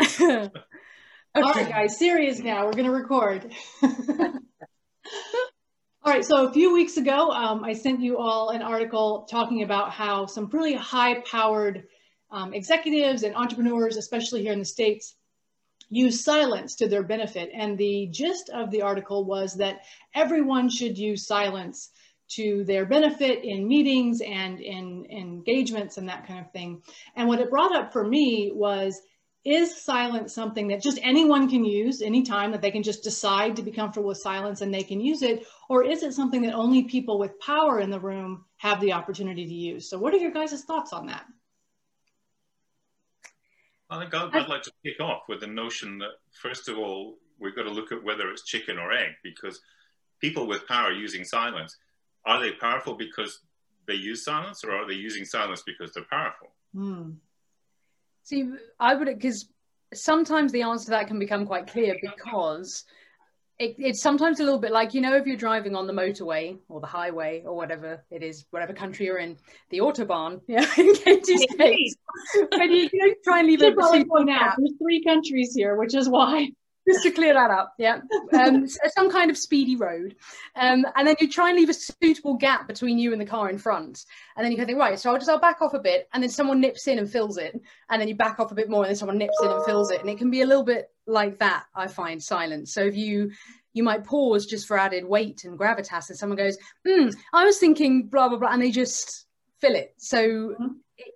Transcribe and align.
okay. 0.00 0.50
All 1.34 1.52
right, 1.52 1.68
guys, 1.68 1.96
serious 1.96 2.40
now. 2.40 2.66
We're 2.66 2.72
going 2.72 2.86
to 2.86 2.90
record. 2.90 3.52
all 3.82 4.40
right, 6.04 6.24
so 6.24 6.48
a 6.48 6.52
few 6.52 6.72
weeks 6.74 6.96
ago, 6.96 7.30
um, 7.30 7.62
I 7.62 7.72
sent 7.72 8.00
you 8.00 8.18
all 8.18 8.48
an 8.48 8.62
article 8.62 9.28
talking 9.30 9.62
about 9.62 9.92
how 9.92 10.26
some 10.26 10.50
really 10.52 10.74
high-powered 10.74 11.84
um, 12.32 12.52
executives 12.52 13.22
and 13.22 13.36
entrepreneurs, 13.36 13.96
especially 13.96 14.42
here 14.42 14.52
in 14.52 14.58
the 14.58 14.64
States, 14.64 15.14
use 15.88 16.24
silence 16.24 16.74
to 16.76 16.88
their 16.88 17.04
benefit. 17.04 17.50
And 17.54 17.78
the 17.78 18.08
gist 18.10 18.50
of 18.52 18.72
the 18.72 18.82
article 18.82 19.24
was 19.24 19.54
that 19.54 19.82
everyone 20.16 20.68
should 20.68 20.98
use 20.98 21.28
silence 21.28 21.90
to 22.30 22.64
their 22.64 22.86
benefit 22.86 23.44
in 23.44 23.66
meetings 23.66 24.20
and 24.20 24.60
in, 24.60 25.04
in 25.08 25.18
engagements 25.18 25.96
and 25.96 26.08
that 26.08 26.26
kind 26.26 26.40
of 26.40 26.50
thing. 26.52 26.82
And 27.16 27.28
what 27.28 27.40
it 27.40 27.50
brought 27.50 27.74
up 27.74 27.92
for 27.92 28.04
me 28.04 28.52
was 28.54 29.00
is 29.44 29.82
silence 29.82 30.34
something 30.34 30.68
that 30.68 30.82
just 30.82 30.98
anyone 31.02 31.48
can 31.48 31.64
use 31.64 32.02
anytime 32.02 32.50
that 32.52 32.60
they 32.60 32.70
can 32.70 32.82
just 32.82 33.02
decide 33.02 33.56
to 33.56 33.62
be 33.62 33.70
comfortable 33.70 34.08
with 34.08 34.18
silence 34.18 34.60
and 34.60 34.72
they 34.72 34.82
can 34.82 35.00
use 35.00 35.22
it? 35.22 35.46
Or 35.68 35.84
is 35.84 36.02
it 36.02 36.12
something 36.12 36.42
that 36.42 36.54
only 36.54 36.84
people 36.84 37.18
with 37.18 37.40
power 37.40 37.80
in 37.80 37.90
the 37.90 38.00
room 38.00 38.44
have 38.58 38.80
the 38.80 38.92
opportunity 38.92 39.46
to 39.46 39.54
use? 39.54 39.88
So 39.88 39.98
what 39.98 40.12
are 40.12 40.18
your 40.18 40.30
guys' 40.30 40.62
thoughts 40.64 40.92
on 40.92 41.06
that? 41.06 41.24
I 43.88 43.98
think 43.98 44.14
I'd, 44.14 44.34
I'd 44.34 44.48
like 44.48 44.62
to 44.62 44.72
kick 44.84 45.00
off 45.00 45.22
with 45.28 45.40
the 45.40 45.46
notion 45.46 45.98
that 45.98 46.12
first 46.40 46.68
of 46.68 46.78
all 46.78 47.16
we've 47.38 47.56
got 47.56 47.64
to 47.64 47.70
look 47.70 47.90
at 47.90 48.04
whether 48.04 48.30
it's 48.30 48.44
chicken 48.44 48.78
or 48.78 48.92
egg 48.92 49.12
because 49.24 49.60
people 50.20 50.46
with 50.46 50.66
power 50.68 50.92
using 50.92 51.24
silence 51.24 51.76
are 52.24 52.40
they 52.40 52.52
powerful 52.52 52.94
because 52.94 53.40
they 53.88 53.94
use 53.94 54.24
silence 54.24 54.62
or 54.62 54.72
are 54.72 54.86
they 54.86 54.94
using 54.94 55.24
silence 55.24 55.62
because 55.62 55.92
they're 55.92 56.04
powerful? 56.08 56.52
Hmm. 56.74 57.10
See, 58.30 58.48
I 58.78 58.94
would 58.94 59.08
because 59.08 59.48
sometimes 59.92 60.52
the 60.52 60.62
answer 60.62 60.84
to 60.84 60.90
that 60.92 61.08
can 61.08 61.18
become 61.18 61.46
quite 61.46 61.66
clear 61.66 61.96
because 62.00 62.84
it, 63.58 63.74
it's 63.76 64.00
sometimes 64.00 64.38
a 64.38 64.44
little 64.44 64.60
bit 64.60 64.70
like 64.70 64.94
you 64.94 65.00
know 65.00 65.16
if 65.16 65.26
you're 65.26 65.36
driving 65.36 65.74
on 65.74 65.88
the 65.88 65.92
motorway 65.92 66.56
or 66.68 66.80
the 66.80 66.86
highway 66.86 67.42
or 67.44 67.56
whatever 67.56 68.04
it 68.08 68.22
is, 68.22 68.46
whatever 68.50 68.72
country 68.72 69.06
you're 69.06 69.18
in, 69.18 69.36
the 69.70 69.78
autobahn, 69.78 70.42
yeah, 70.46 70.64
in 70.78 70.94
Katy's 70.94 71.44
case, 71.58 71.96
but 72.52 72.70
you, 72.70 72.88
you 72.92 73.08
know, 73.08 73.14
try 73.24 73.40
and 73.40 73.48
leave 73.48 73.62
it. 73.62 73.76
Out, 73.76 74.54
there's 74.58 74.74
three 74.80 75.02
countries 75.02 75.52
here, 75.52 75.74
which 75.74 75.96
is 75.96 76.08
why 76.08 76.52
just 76.92 77.02
to 77.04 77.10
clear 77.10 77.34
that 77.34 77.50
up 77.50 77.74
yeah. 77.78 78.00
Um, 78.32 78.66
some 78.94 79.10
kind 79.10 79.30
of 79.30 79.36
speedy 79.36 79.76
road. 79.76 80.14
Um, 80.56 80.86
and 80.96 81.06
then 81.06 81.16
you 81.20 81.28
try 81.28 81.50
and 81.50 81.58
leave 81.58 81.68
a 81.68 81.74
suitable 81.74 82.34
gap 82.34 82.68
between 82.68 82.98
you 82.98 83.12
and 83.12 83.20
the 83.20 83.26
car 83.26 83.50
in 83.50 83.58
front. 83.58 84.04
And 84.36 84.44
then 84.44 84.52
you 84.52 84.56
can 84.56 84.66
think 84.66 84.78
right 84.78 84.98
so 84.98 85.10
i'll 85.10 85.18
just 85.18 85.30
i'll 85.30 85.40
back 85.40 85.62
off 85.62 85.74
a 85.74 85.78
bit 85.78 86.08
and 86.12 86.22
then 86.22 86.30
someone 86.30 86.60
nips 86.60 86.86
in 86.86 86.98
and 86.98 87.10
fills 87.10 87.38
it. 87.38 87.60
And 87.88 88.00
then 88.00 88.08
you 88.08 88.14
back 88.14 88.40
off 88.40 88.52
a 88.52 88.54
bit 88.54 88.70
more 88.70 88.82
and 88.82 88.90
then 88.90 88.96
someone 88.96 89.18
nips 89.18 89.36
in 89.42 89.50
and 89.50 89.64
fills 89.64 89.90
it. 89.90 90.00
And 90.00 90.10
it 90.10 90.18
can 90.18 90.30
be 90.30 90.42
a 90.42 90.46
little 90.46 90.64
bit 90.64 90.90
like 91.06 91.40
that 91.40 91.64
i 91.74 91.88
find 91.88 92.22
silence 92.22 92.72
so 92.72 92.82
if 92.82 92.94
you 92.94 93.32
you 93.72 93.82
might 93.82 94.04
pause 94.04 94.46
just 94.46 94.68
for 94.68 94.78
added 94.78 95.04
weight 95.04 95.42
and 95.42 95.58
gravitas 95.58 96.08
and 96.08 96.16
someone 96.16 96.36
goes 96.36 96.56
hmm 96.86 97.08
i 97.32 97.44
was 97.44 97.58
thinking 97.58 98.06
blah 98.06 98.28
blah 98.28 98.38
blah 98.38 98.50
and 98.52 98.62
they 98.62 98.70
just 98.70 99.26
fill 99.60 99.74
it. 99.74 99.94
So 99.98 100.20
mm-hmm 100.20 100.66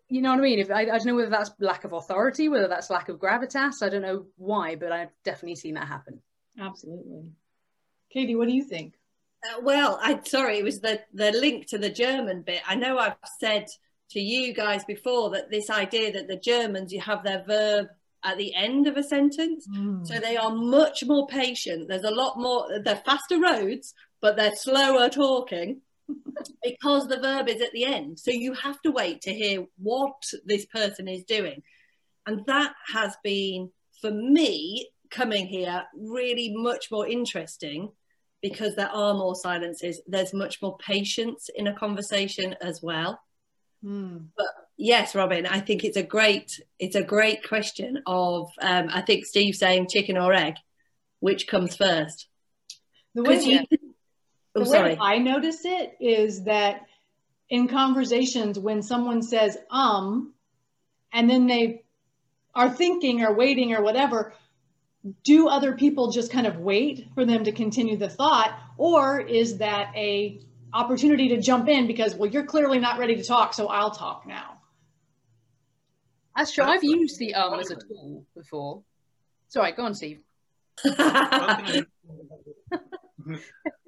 you 0.08 0.22
know 0.22 0.30
what 0.30 0.38
I 0.38 0.42
mean? 0.42 0.58
If 0.58 0.70
I, 0.70 0.82
I, 0.82 0.84
don't 0.84 1.06
know 1.06 1.14
whether 1.14 1.30
that's 1.30 1.50
lack 1.58 1.84
of 1.84 1.92
authority, 1.92 2.48
whether 2.48 2.68
that's 2.68 2.90
lack 2.90 3.08
of 3.08 3.18
gravitas. 3.18 3.82
I 3.82 3.88
don't 3.88 4.02
know 4.02 4.26
why, 4.36 4.76
but 4.76 4.92
I've 4.92 5.10
definitely 5.24 5.56
seen 5.56 5.74
that 5.74 5.88
happen. 5.88 6.20
Absolutely. 6.58 7.24
Katy, 8.12 8.36
what 8.36 8.48
do 8.48 8.54
you 8.54 8.64
think? 8.64 8.94
Uh, 9.44 9.60
well, 9.62 9.98
I 10.02 10.20
sorry, 10.24 10.58
it 10.58 10.64
was 10.64 10.80
the 10.80 11.00
the 11.12 11.32
link 11.32 11.66
to 11.68 11.78
the 11.78 11.90
German 11.90 12.42
bit. 12.42 12.62
I 12.66 12.76
know 12.76 12.98
I've 12.98 13.16
said 13.40 13.66
to 14.10 14.20
you 14.20 14.54
guys 14.54 14.84
before 14.84 15.30
that 15.30 15.50
this 15.50 15.70
idea 15.70 16.12
that 16.12 16.28
the 16.28 16.36
Germans 16.36 16.92
you 16.92 17.00
have 17.00 17.24
their 17.24 17.44
verb 17.44 17.88
at 18.22 18.38
the 18.38 18.54
end 18.54 18.86
of 18.86 18.96
a 18.96 19.02
sentence, 19.02 19.66
mm. 19.68 20.06
so 20.06 20.18
they 20.18 20.36
are 20.36 20.54
much 20.54 21.04
more 21.04 21.26
patient. 21.26 21.88
There's 21.88 22.04
a 22.04 22.10
lot 22.10 22.38
more. 22.38 22.68
They're 22.82 23.02
faster 23.04 23.38
roads, 23.40 23.94
but 24.20 24.36
they're 24.36 24.56
slower 24.56 25.08
talking 25.08 25.80
because 26.62 27.08
the 27.08 27.20
verb 27.20 27.48
is 27.48 27.60
at 27.60 27.72
the 27.72 27.84
end. 27.84 28.18
So 28.18 28.30
you 28.30 28.54
have 28.54 28.80
to 28.82 28.90
wait 28.90 29.22
to 29.22 29.34
hear 29.34 29.66
what 29.78 30.22
this 30.44 30.66
person 30.66 31.08
is 31.08 31.24
doing. 31.24 31.62
And 32.26 32.44
that 32.46 32.74
has 32.92 33.16
been, 33.22 33.70
for 34.00 34.10
me, 34.10 34.88
coming 35.10 35.46
here 35.46 35.84
really 35.96 36.52
much 36.54 36.90
more 36.90 37.06
interesting 37.06 37.92
because 38.42 38.76
there 38.76 38.90
are 38.90 39.14
more 39.14 39.34
silences. 39.34 40.00
There's 40.06 40.34
much 40.34 40.60
more 40.60 40.76
patience 40.78 41.48
in 41.54 41.66
a 41.66 41.74
conversation 41.74 42.54
as 42.60 42.80
well. 42.82 43.20
Mm. 43.84 44.26
But 44.36 44.46
yes, 44.76 45.14
Robin, 45.14 45.46
I 45.46 45.60
think 45.60 45.84
it's 45.84 45.96
a 45.96 46.02
great 46.02 46.60
it's 46.78 46.96
a 46.96 47.02
great 47.02 47.46
question 47.46 48.02
of 48.06 48.50
um, 48.60 48.88
I 48.90 49.02
think 49.02 49.26
Steve 49.26 49.54
saying 49.54 49.88
chicken 49.90 50.16
or 50.16 50.32
egg, 50.32 50.54
which 51.20 51.46
comes 51.46 51.76
first? 51.76 52.28
Because 53.14 53.46
you, 53.46 53.60
the 54.54 54.64
oh, 54.64 54.70
way 54.70 54.96
I 55.00 55.18
notice 55.18 55.64
it 55.64 55.96
is 56.00 56.44
that 56.44 56.82
in 57.48 57.68
conversations 57.68 58.58
when 58.58 58.82
someone 58.82 59.22
says 59.22 59.56
um 59.70 60.32
and 61.12 61.28
then 61.28 61.46
they 61.46 61.82
are 62.54 62.70
thinking 62.70 63.22
or 63.22 63.34
waiting 63.34 63.74
or 63.74 63.82
whatever 63.82 64.32
do 65.22 65.48
other 65.48 65.72
people 65.72 66.10
just 66.10 66.30
kind 66.30 66.46
of 66.46 66.58
wait 66.58 67.08
for 67.14 67.24
them 67.24 67.44
to 67.44 67.52
continue 67.52 67.96
the 67.96 68.08
thought? 68.08 68.58
Or 68.78 69.20
is 69.20 69.58
that 69.58 69.92
a 69.94 70.40
opportunity 70.72 71.28
to 71.28 71.40
jump 71.40 71.68
in 71.68 71.86
because 71.86 72.14
well 72.16 72.28
you're 72.28 72.46
clearly 72.46 72.80
not 72.80 72.98
ready 72.98 73.14
to 73.14 73.22
talk 73.22 73.54
so 73.54 73.68
i'll 73.68 73.92
talk 73.92 74.26
now? 74.26 74.58
That's 76.36 76.50
true. 76.52 76.64
I've 76.64 76.82
used 76.82 77.18
the 77.18 77.34
um 77.34 77.60
as 77.60 77.70
a 77.70 77.76
tool 77.76 78.26
before. 78.34 78.82
Sorry 79.48 79.72
go 79.72 79.84
on 79.84 79.94
steve. 79.94 80.20
I 80.84 81.84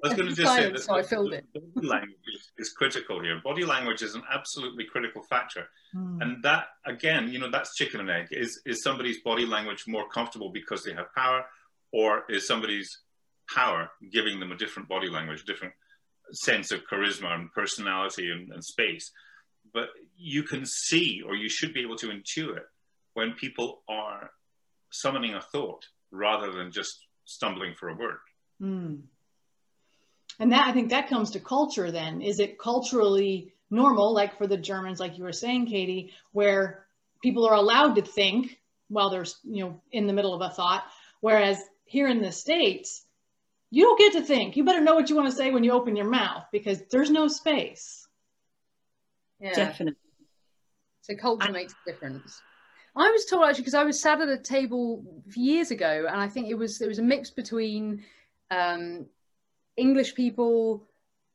was 0.03 0.13
going 0.13 0.29
to 0.29 0.35
just 0.35 0.55
say 0.55 0.69
that 0.69 0.79
so 0.79 0.95
I 0.95 1.03
filled 1.03 1.33
it. 1.33 1.45
body 1.53 1.87
language 1.87 2.15
is, 2.57 2.69
critical 2.69 3.21
here. 3.21 3.41
Body 3.43 3.65
language 3.65 4.01
is 4.01 4.15
an 4.15 4.23
absolutely 4.31 4.85
critical 4.85 5.23
factor. 5.23 5.67
Mm. 5.95 6.21
And 6.21 6.43
that, 6.43 6.67
again, 6.85 7.29
you 7.29 7.39
know, 7.39 7.49
that's 7.49 7.75
chicken 7.75 7.99
and 7.99 8.09
egg. 8.09 8.27
Is, 8.31 8.61
is 8.65 8.83
somebody's 8.83 9.21
body 9.21 9.45
language 9.45 9.85
more 9.87 10.07
comfortable 10.09 10.51
because 10.51 10.83
they 10.83 10.93
have 10.93 11.13
power 11.15 11.45
or 11.91 12.23
is 12.29 12.47
somebody's 12.47 12.99
power 13.53 13.89
giving 14.11 14.39
them 14.39 14.51
a 14.51 14.57
different 14.57 14.87
body 14.87 15.09
language, 15.09 15.45
different 15.45 15.73
sense 16.31 16.71
of 16.71 16.81
charisma 16.91 17.33
and 17.33 17.51
personality 17.53 18.29
and, 18.31 18.51
and 18.51 18.63
space? 18.63 19.11
But 19.73 19.89
you 20.15 20.43
can 20.43 20.65
see 20.65 21.23
or 21.25 21.35
you 21.35 21.49
should 21.49 21.73
be 21.73 21.81
able 21.81 21.97
to 21.97 22.09
intuit 22.09 22.63
when 23.13 23.33
people 23.33 23.81
are 23.89 24.29
summoning 24.91 25.33
a 25.33 25.41
thought 25.41 25.85
rather 26.11 26.51
than 26.51 26.71
just 26.71 27.05
stumbling 27.25 27.73
for 27.73 27.89
a 27.89 27.95
word. 27.95 28.19
Mm. 28.61 29.01
And 30.39 30.51
that 30.51 30.67
I 30.67 30.71
think 30.71 30.89
that 30.89 31.09
comes 31.09 31.31
to 31.31 31.39
culture 31.39 31.91
then. 31.91 32.21
Is 32.21 32.39
it 32.39 32.59
culturally 32.59 33.53
normal, 33.69 34.13
like 34.13 34.37
for 34.37 34.47
the 34.47 34.57
Germans, 34.57 34.99
like 34.99 35.17
you 35.17 35.23
were 35.23 35.33
saying, 35.33 35.67
Katy, 35.67 36.13
where 36.31 36.85
people 37.21 37.45
are 37.47 37.55
allowed 37.55 37.95
to 37.95 38.01
think 38.01 38.59
while 38.89 39.09
they're 39.09 39.25
you 39.43 39.65
know 39.65 39.81
in 39.91 40.07
the 40.07 40.13
middle 40.13 40.33
of 40.33 40.41
a 40.41 40.53
thought, 40.53 40.83
whereas 41.21 41.61
here 41.85 42.07
in 42.07 42.21
the 42.21 42.31
States, 42.31 43.05
you 43.71 43.83
don't 43.83 43.99
get 43.99 44.13
to 44.13 44.21
think. 44.21 44.55
You 44.55 44.63
better 44.63 44.81
know 44.81 44.95
what 44.95 45.09
you 45.09 45.15
want 45.15 45.29
to 45.29 45.35
say 45.35 45.51
when 45.51 45.63
you 45.63 45.71
open 45.71 45.95
your 45.95 46.09
mouth 46.09 46.45
because 46.51 46.81
there's 46.91 47.09
no 47.09 47.27
space. 47.27 48.07
Yeah. 49.39 49.53
Definitely. 49.53 49.99
So 51.01 51.15
culture 51.15 51.47
I, 51.47 51.51
makes 51.51 51.73
a 51.73 51.91
difference. 51.91 52.41
I 52.95 53.09
was 53.11 53.25
told 53.25 53.45
actually 53.45 53.61
because 53.61 53.73
I 53.75 53.83
was 53.83 54.01
sat 54.01 54.21
at 54.21 54.29
a 54.29 54.37
table 54.37 55.03
years 55.35 55.71
ago, 55.71 56.05
and 56.07 56.19
I 56.19 56.27
think 56.27 56.49
it 56.49 56.55
was 56.55 56.81
it 56.81 56.87
was 56.87 56.99
a 56.99 57.03
mix 57.03 57.29
between 57.29 58.03
um, 58.49 59.05
English 59.77 60.15
people, 60.15 60.83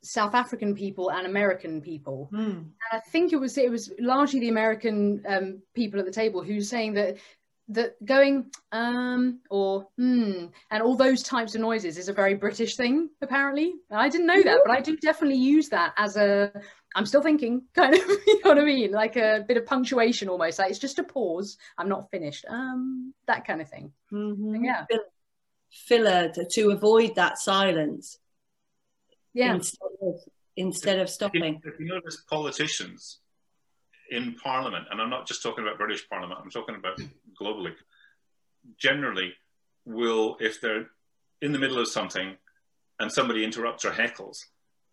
South 0.03 0.35
African 0.35 0.75
people, 0.75 1.11
and 1.11 1.27
American 1.27 1.81
people. 1.81 2.29
Mm. 2.33 2.59
And 2.59 2.93
I 2.93 2.99
think 2.99 3.33
it 3.33 3.41
was 3.41 3.57
it 3.57 3.71
was 3.71 3.93
largely 3.99 4.41
the 4.41 4.49
American 4.49 5.25
um, 5.27 5.63
people 5.75 6.01
at 6.01 6.07
the 6.07 6.13
table 6.13 6.43
who 6.43 6.55
were 6.55 6.61
saying 6.61 6.95
that 6.95 7.17
that 7.69 8.05
going 8.05 8.51
um 8.73 9.41
or 9.49 9.87
hmm 9.97 10.47
and 10.71 10.83
all 10.83 10.97
those 10.97 11.23
types 11.23 11.55
of 11.55 11.61
noises 11.61 11.97
is 11.97 12.09
a 12.09 12.13
very 12.13 12.35
british 12.35 12.77
thing 12.77 13.09
apparently 13.23 13.75
i 13.91 14.09
didn't 14.09 14.27
know 14.27 14.43
that 14.43 14.59
but 14.65 14.77
i 14.77 14.81
do 14.81 14.97
definitely 14.97 15.39
use 15.39 15.69
that 15.69 15.93
as 15.97 16.17
a 16.17 16.53
i'm 16.97 17.07
still 17.07 17.23
thinking 17.23 17.63
kind 17.75 17.95
of 17.95 18.01
you 18.27 18.41
know 18.45 18.51
what 18.51 18.59
i 18.59 18.65
mean 18.65 18.91
like 18.91 19.17
a 19.17 19.45
bit 19.47 19.57
of 19.57 19.65
punctuation 19.65 20.29
almost 20.29 20.59
like 20.59 20.71
it's 20.71 20.79
just 20.79 20.99
a 20.99 21.05
pause 21.05 21.57
i'm 21.79 21.89
not 21.89 22.11
finished 22.11 22.45
um 22.49 23.15
that 23.27 23.47
kind 23.47 23.61
of 23.61 23.69
thing 23.69 23.93
mm-hmm. 24.13 24.65
yeah 24.65 24.85
filler 25.71 26.31
to, 26.35 26.45
to 26.45 26.71
avoid 26.71 27.15
that 27.15 27.39
silence 27.39 28.19
yeah. 29.35 29.55
Instead 29.55 29.89
of, 30.01 30.15
instead 30.57 30.99
of 30.99 31.09
stopping. 31.09 31.61
if 31.65 31.81
you 31.81 31.87
notice 31.87 32.23
politicians 32.29 33.19
in 34.11 34.35
parliament 34.35 34.85
and 34.91 35.01
i'm 35.01 35.09
not 35.09 35.27
just 35.27 35.43
talking 35.43 35.65
about 35.65 35.79
british 35.79 36.07
parliament 36.07 36.39
i'm 36.43 36.51
talking 36.51 36.75
about 36.75 37.01
globally 37.41 37.73
generally 38.77 39.33
will 39.87 40.37
if 40.41 40.61
they're 40.61 40.87
in 41.41 41.53
the 41.53 41.59
middle 41.59 41.79
of 41.79 41.89
something 41.89 42.37
and 43.01 43.11
somebody 43.11 43.45
interrupts 43.45 43.85
or 43.85 43.91
heckles 43.91 44.45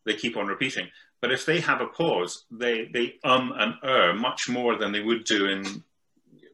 they 0.06 0.16
keep 0.16 0.38
on 0.38 0.48
repeating. 0.48 0.88
But 1.22 1.32
if 1.32 1.46
they 1.46 1.60
have 1.60 1.82
a 1.82 1.88
pause 1.88 2.46
they 2.52 2.90
they 2.94 3.16
um 3.24 3.54
and 3.58 3.74
er 3.84 4.14
much 4.14 4.50
more 4.50 4.78
than 4.78 4.92
they 4.92 5.02
would 5.02 5.26
do 5.26 5.46
in 5.46 5.84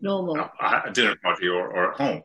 normal. 0.02 0.36
a, 0.38 0.84
a 0.88 0.92
dinner 0.92 1.16
party 1.24 1.48
or, 1.48 1.68
or 1.68 1.92
at 1.92 1.98
home. 1.98 2.24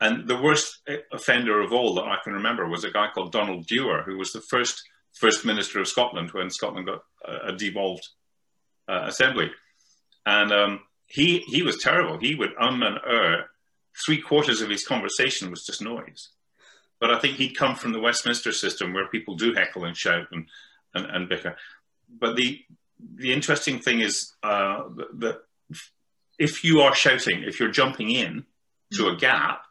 And 0.00 0.26
the 0.26 0.40
worst 0.40 0.80
offender 1.12 1.60
of 1.60 1.72
all 1.72 1.94
that 1.94 2.04
I 2.04 2.16
can 2.24 2.32
remember 2.32 2.68
was 2.68 2.82
a 2.82 2.90
guy 2.90 3.08
called 3.14 3.30
Donald 3.30 3.66
Dewar, 3.66 4.02
who 4.02 4.18
was 4.18 4.32
the 4.32 4.40
first 4.40 4.82
First 5.14 5.44
Minister 5.44 5.80
of 5.80 5.88
Scotland 5.88 6.30
when 6.30 6.50
Scotland 6.50 6.86
got 6.86 7.02
a, 7.24 7.52
devolved 7.52 8.08
uh, 8.88 9.04
assembly. 9.06 9.50
And 10.26 10.52
um, 10.52 10.80
he, 11.06 11.38
he 11.40 11.62
was 11.62 11.78
terrible. 11.78 12.18
He 12.18 12.34
would 12.34 12.52
um 12.58 12.82
and 12.82 12.98
er. 12.98 13.46
Three 14.06 14.20
quarters 14.22 14.62
of 14.62 14.70
his 14.70 14.86
conversation 14.86 15.50
was 15.50 15.66
just 15.66 15.82
noise. 15.82 16.30
But 16.98 17.10
I 17.10 17.18
think 17.18 17.36
he'd 17.36 17.56
come 17.56 17.74
from 17.74 17.92
the 17.92 18.00
Westminster 18.00 18.52
system 18.52 18.94
where 18.94 19.08
people 19.08 19.34
do 19.34 19.52
heckle 19.52 19.84
and 19.84 19.96
shout 19.96 20.28
and, 20.32 20.46
and, 20.94 21.04
and 21.06 21.28
bicker. 21.28 21.56
But 22.08 22.36
the, 22.36 22.60
the 23.16 23.32
interesting 23.32 23.80
thing 23.80 24.00
is 24.00 24.32
uh, 24.42 24.84
that 25.18 25.42
if 26.38 26.64
you 26.64 26.80
are 26.80 26.94
shouting, 26.94 27.42
if 27.42 27.60
you're 27.60 27.70
jumping 27.70 28.10
in 28.10 28.44
to 28.94 29.08
a 29.08 29.16
gap, 29.16 29.62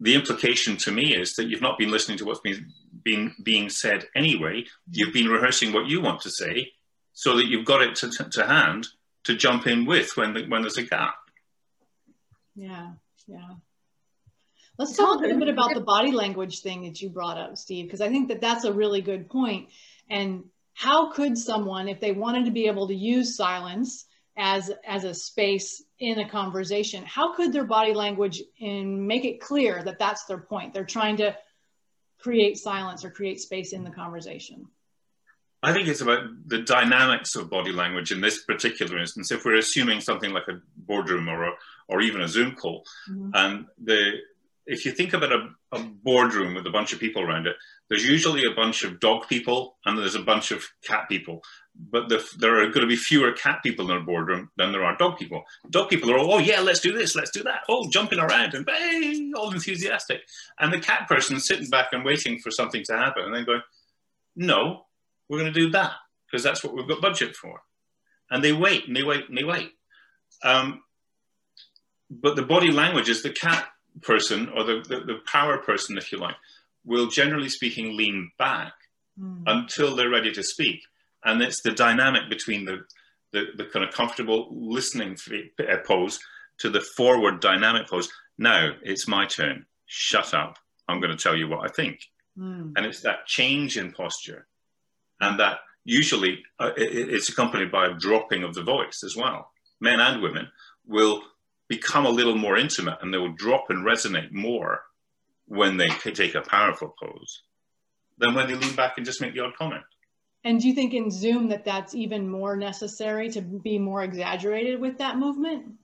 the 0.00 0.14
implication 0.14 0.76
to 0.78 0.90
me 0.90 1.14
is 1.14 1.34
that 1.36 1.46
you've 1.46 1.62
not 1.62 1.78
been 1.78 1.90
listening 1.90 2.18
to 2.18 2.24
what's 2.24 2.40
been 2.40 2.72
being 3.04 3.34
being 3.42 3.68
said 3.68 4.06
anyway. 4.14 4.64
You've 4.90 5.12
been 5.12 5.28
rehearsing 5.28 5.72
what 5.72 5.86
you 5.86 6.00
want 6.00 6.20
to 6.22 6.30
say, 6.30 6.72
so 7.12 7.36
that 7.36 7.46
you've 7.46 7.66
got 7.66 7.82
it 7.82 7.96
to, 7.96 8.10
to, 8.10 8.24
to 8.30 8.46
hand 8.46 8.88
to 9.24 9.36
jump 9.36 9.66
in 9.66 9.86
with 9.86 10.16
when 10.16 10.34
the, 10.34 10.46
when 10.46 10.62
there's 10.62 10.78
a 10.78 10.82
gap. 10.82 11.14
Yeah, 12.54 12.92
yeah. 13.26 13.54
Let's 14.78 14.96
talk 14.96 15.18
a 15.18 15.22
little 15.22 15.38
bit 15.38 15.48
about 15.48 15.74
the 15.74 15.80
body 15.80 16.12
language 16.12 16.60
thing 16.60 16.82
that 16.84 17.00
you 17.00 17.10
brought 17.10 17.38
up, 17.38 17.56
Steve, 17.56 17.86
because 17.86 18.00
I 18.00 18.08
think 18.08 18.28
that 18.28 18.40
that's 18.40 18.64
a 18.64 18.72
really 18.72 19.00
good 19.00 19.28
point. 19.28 19.68
And 20.08 20.44
how 20.74 21.12
could 21.12 21.36
someone, 21.36 21.88
if 21.88 22.00
they 22.00 22.12
wanted 22.12 22.46
to 22.46 22.50
be 22.50 22.66
able 22.66 22.88
to 22.88 22.94
use 22.94 23.36
silence, 23.36 24.06
as 24.36 24.70
as 24.86 25.04
a 25.04 25.14
space 25.14 25.84
in 25.98 26.18
a 26.18 26.28
conversation 26.28 27.04
how 27.04 27.34
could 27.34 27.52
their 27.52 27.64
body 27.64 27.92
language 27.92 28.42
and 28.60 29.06
make 29.06 29.24
it 29.24 29.40
clear 29.40 29.82
that 29.82 29.98
that's 29.98 30.24
their 30.24 30.38
point 30.38 30.72
they're 30.72 30.84
trying 30.84 31.16
to 31.16 31.36
create 32.22 32.56
silence 32.56 33.04
or 33.04 33.10
create 33.10 33.40
space 33.40 33.72
in 33.72 33.84
the 33.84 33.90
conversation 33.90 34.66
i 35.62 35.72
think 35.72 35.88
it's 35.88 36.00
about 36.00 36.22
the 36.46 36.58
dynamics 36.58 37.34
of 37.36 37.50
body 37.50 37.72
language 37.72 38.12
in 38.12 38.20
this 38.20 38.44
particular 38.44 38.98
instance 38.98 39.30
if 39.30 39.44
we're 39.44 39.56
assuming 39.56 40.00
something 40.00 40.32
like 40.32 40.48
a 40.48 40.60
boardroom 40.76 41.28
or 41.28 41.44
a, 41.44 41.52
or 41.88 42.00
even 42.00 42.22
a 42.22 42.28
zoom 42.28 42.54
call 42.54 42.84
mm-hmm. 43.10 43.30
and 43.34 43.66
the 43.84 44.18
if 44.66 44.84
you 44.84 44.92
think 44.92 45.12
about 45.12 45.32
a, 45.32 45.48
a 45.72 45.80
boardroom 45.80 46.54
with 46.54 46.66
a 46.66 46.70
bunch 46.70 46.92
of 46.92 47.00
people 47.00 47.22
around 47.22 47.46
it 47.46 47.56
there's 47.88 48.06
usually 48.06 48.44
a 48.44 48.54
bunch 48.54 48.84
of 48.84 49.00
dog 49.00 49.28
people 49.28 49.76
and 49.84 49.98
there's 49.98 50.14
a 50.14 50.22
bunch 50.22 50.50
of 50.50 50.64
cat 50.84 51.08
people 51.08 51.42
but 51.74 52.08
the, 52.08 52.24
there 52.38 52.58
are 52.58 52.66
going 52.66 52.82
to 52.82 52.86
be 52.86 52.96
fewer 52.96 53.32
cat 53.32 53.62
people 53.62 53.90
in 53.90 53.96
a 53.96 54.00
boardroom 54.00 54.50
than 54.56 54.72
there 54.72 54.84
are 54.84 54.96
dog 54.96 55.18
people. 55.18 55.42
Dog 55.70 55.88
people 55.88 56.10
are 56.10 56.18
all, 56.18 56.34
oh 56.34 56.38
yeah, 56.38 56.60
let's 56.60 56.80
do 56.80 56.92
this, 56.92 57.16
let's 57.16 57.30
do 57.30 57.42
that. 57.44 57.60
Oh, 57.68 57.88
jumping 57.88 58.18
around 58.18 58.54
and 58.54 58.66
bang, 58.66 59.32
all 59.36 59.52
enthusiastic. 59.52 60.20
And 60.58 60.72
the 60.72 60.80
cat 60.80 61.08
person 61.08 61.40
sitting 61.40 61.70
back 61.70 61.88
and 61.92 62.04
waiting 62.04 62.38
for 62.38 62.50
something 62.50 62.82
to 62.84 62.96
happen 62.96 63.24
and 63.24 63.34
then 63.34 63.44
going, 63.44 63.62
no, 64.36 64.86
we're 65.28 65.38
going 65.38 65.52
to 65.52 65.60
do 65.60 65.70
that 65.70 65.92
because 66.26 66.42
that's 66.42 66.62
what 66.62 66.74
we've 66.74 66.88
got 66.88 67.00
budget 67.00 67.36
for. 67.36 67.62
And 68.30 68.44
they 68.44 68.52
wait 68.52 68.86
and 68.86 68.94
they 68.94 69.02
wait 69.02 69.28
and 69.28 69.36
they 69.36 69.44
wait. 69.44 69.72
Um, 70.44 70.82
but 72.10 72.36
the 72.36 72.42
body 72.42 72.70
language 72.70 73.08
is 73.08 73.22
the 73.22 73.30
cat 73.30 73.66
person 74.00 74.48
or 74.50 74.64
the, 74.64 74.84
the, 74.88 75.00
the 75.00 75.18
power 75.26 75.58
person, 75.58 75.98
if 75.98 76.12
you 76.12 76.18
like, 76.18 76.36
will 76.84 77.06
generally 77.06 77.48
speaking 77.48 77.96
lean 77.96 78.30
back 78.38 78.72
mm. 79.20 79.42
until 79.46 79.94
they're 79.94 80.10
ready 80.10 80.32
to 80.32 80.42
speak 80.42 80.80
and 81.24 81.42
it's 81.42 81.62
the 81.62 81.72
dynamic 81.72 82.28
between 82.28 82.64
the, 82.64 82.84
the, 83.32 83.46
the 83.56 83.64
kind 83.64 83.84
of 83.84 83.94
comfortable 83.94 84.48
listening 84.50 85.16
uh, 85.60 85.76
pose 85.84 86.18
to 86.58 86.68
the 86.68 86.80
forward 86.80 87.40
dynamic 87.40 87.88
pose. 87.88 88.08
Now 88.38 88.72
it's 88.82 89.08
my 89.08 89.26
turn. 89.26 89.66
Shut 89.86 90.34
up. 90.34 90.58
I'm 90.88 91.00
going 91.00 91.16
to 91.16 91.22
tell 91.22 91.36
you 91.36 91.48
what 91.48 91.64
I 91.64 91.68
think. 91.68 92.00
Mm. 92.38 92.72
And 92.76 92.86
it's 92.86 93.02
that 93.02 93.26
change 93.26 93.76
in 93.76 93.92
posture. 93.92 94.46
And 95.20 95.38
that 95.38 95.58
usually 95.84 96.42
uh, 96.58 96.72
it, 96.76 97.10
it's 97.10 97.28
accompanied 97.28 97.70
by 97.70 97.86
a 97.86 97.94
dropping 97.94 98.42
of 98.42 98.54
the 98.54 98.62
voice 98.62 99.02
as 99.04 99.16
well. 99.16 99.50
Men 99.80 100.00
and 100.00 100.22
women 100.22 100.48
will 100.86 101.22
become 101.76 102.04
a 102.04 102.10
little 102.10 102.36
more 102.36 102.58
intimate 102.58 102.98
and 103.00 103.12
they 103.12 103.16
will 103.16 103.32
drop 103.32 103.70
and 103.70 103.82
resonate 103.82 104.30
more 104.30 104.82
when 105.46 105.78
they 105.78 105.88
take 105.88 106.34
a 106.34 106.42
powerful 106.42 106.94
pose 107.02 107.42
than 108.18 108.34
when 108.34 108.46
they 108.46 108.54
lean 108.54 108.76
back 108.76 108.98
and 108.98 109.06
just 109.06 109.22
make 109.22 109.32
the 109.32 109.40
odd 109.40 109.56
comment. 109.56 109.82
And 110.44 110.60
do 110.60 110.68
you 110.68 110.74
think 110.74 110.92
in 110.92 111.10
Zoom 111.10 111.48
that 111.48 111.64
that's 111.64 111.94
even 111.94 112.28
more 112.28 112.56
necessary 112.56 113.30
to 113.30 113.40
be 113.40 113.78
more 113.78 114.02
exaggerated 114.02 114.80
with 114.80 114.98
that 114.98 115.16
movement? 115.16 115.74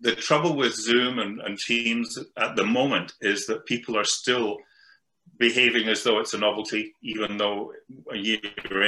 The 0.00 0.14
trouble 0.14 0.56
with 0.56 0.74
Zoom 0.74 1.18
and, 1.20 1.40
and 1.40 1.58
Teams 1.58 2.18
at 2.36 2.54
the 2.56 2.66
moment 2.66 3.14
is 3.20 3.46
that 3.46 3.64
people 3.64 3.96
are 3.96 4.04
still 4.04 4.58
behaving 5.38 5.88
as 5.88 6.02
though 6.02 6.18
it's 6.18 6.34
a 6.34 6.38
novelty, 6.38 6.94
even 7.02 7.38
though 7.38 7.72
a 8.12 8.18
year 8.18 8.40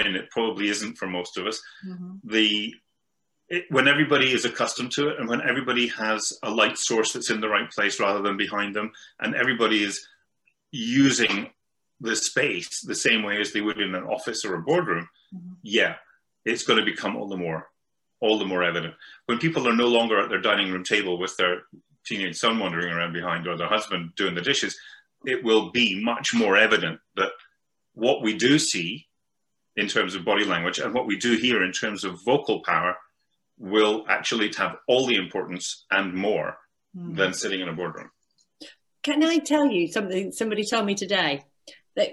in 0.07 0.17
it 0.17 0.29
probably 0.31 0.69
isn't 0.69 0.99
for 0.99 1.07
most 1.07 1.39
of 1.39 1.47
us. 1.47 1.59
Mm-hmm. 1.87 2.15
The 2.25 2.75
it, 3.55 3.65
when 3.71 3.87
everybody 3.87 4.33
is 4.33 4.45
accustomed 4.45 4.91
to 4.93 5.09
it, 5.09 5.21
and 5.21 5.29
when 5.29 5.41
everybody 5.41 5.87
has 5.89 6.33
a 6.43 6.51
light 6.51 6.77
source 6.77 7.13
that's 7.13 7.31
in 7.31 7.41
the 7.41 7.49
right 7.49 7.71
place 7.71 8.01
rather 8.01 8.21
than 8.21 8.37
behind 8.37 8.75
them, 8.75 8.91
and 9.21 9.35
everybody 9.37 9.85
is 9.85 10.07
using 10.73 11.51
the 12.01 12.17
space 12.17 12.81
the 12.81 12.95
same 12.95 13.23
way 13.23 13.41
as 13.41 13.53
they 13.53 13.61
would 13.61 13.81
in 13.81 13.95
an 13.95 14.03
office 14.05 14.45
or 14.45 14.57
a 14.57 14.63
boardroom, 14.63 15.09
mm-hmm. 15.33 15.53
yeah, 15.63 15.95
it's 16.45 16.65
going 16.65 16.79
to 16.79 16.85
become 16.85 17.17
all 17.17 17.29
the 17.29 17.37
more 17.37 17.69
all 18.21 18.39
the 18.39 18.47
more 18.47 18.65
evident. 18.65 18.95
When 19.27 19.39
people 19.39 19.69
are 19.69 19.77
no 19.77 19.87
longer 19.87 20.19
at 20.19 20.31
their 20.31 20.41
dining 20.41 20.73
room 20.73 20.83
table 20.83 21.19
with 21.19 21.37
their 21.37 21.63
teenage 22.07 22.37
son 22.37 22.59
wandering 22.59 22.91
around 22.93 23.13
behind 23.13 23.47
or 23.47 23.57
their 23.57 23.69
husband 23.69 24.15
doing 24.17 24.35
the 24.35 24.41
dishes, 24.41 24.79
it 25.27 25.45
will 25.45 25.71
be 25.71 26.03
much 26.03 26.33
more 26.33 26.57
evident 26.57 27.01
that 27.17 27.33
what 27.93 28.23
we 28.23 28.35
do 28.35 28.59
see 28.59 29.07
in 29.77 29.89
terms 29.89 30.15
of 30.15 30.25
body 30.25 30.45
language 30.45 30.79
and 30.79 30.95
what 30.95 31.07
we 31.07 31.19
do 31.19 31.37
here 31.37 31.63
in 31.63 31.73
terms 31.73 32.03
of 32.03 32.25
vocal 32.25 32.61
power 32.61 32.97
will 33.59 34.05
actually 34.09 34.53
have 34.57 34.77
all 34.89 35.07
the 35.07 35.17
importance 35.17 35.85
and 35.91 36.15
more 36.15 36.59
mm. 36.97 37.17
than 37.17 37.33
sitting 37.33 37.61
in 37.61 37.69
a 37.69 37.73
boardroom. 37.73 38.11
Can 39.03 39.23
I 39.23 39.39
tell 39.39 39.67
you 39.67 39.89
something 39.89 40.33
somebody 40.33 40.65
told 40.65 40.87
me 40.87 40.95
today? 40.95 41.45
That 41.97 42.11